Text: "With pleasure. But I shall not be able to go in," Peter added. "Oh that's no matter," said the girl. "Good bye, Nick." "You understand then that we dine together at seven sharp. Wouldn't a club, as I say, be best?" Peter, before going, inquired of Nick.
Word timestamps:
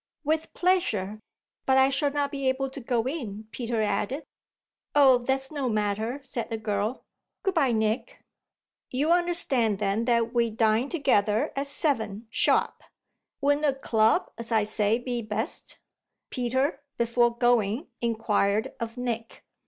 "With 0.23 0.55
pleasure. 0.55 1.19
But 1.67 1.77
I 1.77 1.91
shall 1.91 2.09
not 2.09 2.31
be 2.31 2.49
able 2.49 2.71
to 2.71 2.79
go 2.79 3.03
in," 3.07 3.47
Peter 3.51 3.83
added. 3.83 4.23
"Oh 4.95 5.19
that's 5.19 5.51
no 5.51 5.69
matter," 5.69 6.19
said 6.23 6.49
the 6.49 6.57
girl. 6.57 7.03
"Good 7.43 7.53
bye, 7.53 7.71
Nick." 7.71 8.23
"You 8.89 9.11
understand 9.11 9.77
then 9.77 10.05
that 10.05 10.33
we 10.33 10.49
dine 10.49 10.89
together 10.89 11.53
at 11.55 11.67
seven 11.67 12.25
sharp. 12.31 12.81
Wouldn't 13.41 13.63
a 13.63 13.73
club, 13.75 14.31
as 14.39 14.51
I 14.51 14.63
say, 14.63 14.97
be 14.97 15.21
best?" 15.21 15.77
Peter, 16.31 16.81
before 16.97 17.37
going, 17.37 17.85
inquired 18.01 18.73
of 18.79 18.97
Nick. 18.97 19.45